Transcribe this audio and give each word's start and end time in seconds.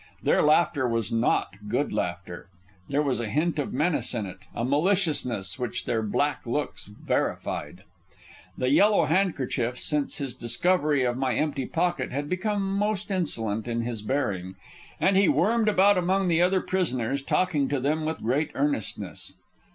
Their 0.23 0.41
laughter 0.41 0.89
was 0.89 1.11
not 1.11 1.67
good 1.67 1.93
laughter. 1.93 2.47
There 2.89 3.03
was 3.03 3.19
a 3.19 3.29
hint 3.29 3.59
of 3.59 3.71
menace 3.71 4.15
in 4.15 4.25
it, 4.25 4.39
a 4.55 4.65
maliciousness 4.65 5.59
which 5.59 5.85
their 5.85 6.01
black 6.01 6.47
looks 6.47 6.87
verified. 6.87 7.83
The 8.57 8.69
Yellow 8.71 9.05
Handkerchief, 9.05 9.77
since 9.79 10.17
his 10.17 10.33
discovery 10.33 11.03
of 11.03 11.17
my 11.17 11.35
empty 11.35 11.67
pocket, 11.67 12.11
had 12.11 12.29
become 12.29 12.63
most 12.75 13.11
insolent 13.11 13.67
in 13.67 13.81
his 13.81 14.01
bearing, 14.01 14.55
and 14.99 15.15
he 15.15 15.29
wormed 15.29 15.69
about 15.69 15.99
among 15.99 16.29
the 16.29 16.41
other 16.41 16.61
prisoners, 16.61 17.21
talking 17.21 17.69
to 17.69 17.79
them 17.79 18.03
with 18.03 18.23
great 18.23 18.49
earnestness. 18.55 19.33